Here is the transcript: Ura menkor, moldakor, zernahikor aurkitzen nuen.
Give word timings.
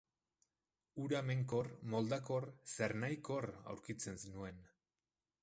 Ura 1.03 1.19
menkor, 1.27 1.69
moldakor, 1.95 2.49
zernahikor 2.77 3.51
aurkitzen 3.75 4.21
nuen. 4.35 4.67